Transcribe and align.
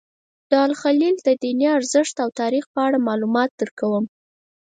د 0.51 0.53
الخلیل 0.67 1.15
د 1.23 1.29
دیني 1.43 1.67
ارزښت 1.77 2.15
او 2.23 2.29
تاریخ 2.41 2.65
په 2.73 2.79
اړه 2.87 3.05
معلومات 3.07 3.49
درکوم. 3.61 4.05